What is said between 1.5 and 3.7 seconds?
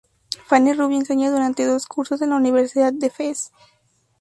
dos cursos en la Universidad de Fez.